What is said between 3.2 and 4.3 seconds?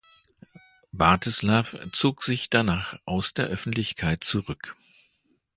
der Öffentlichkeit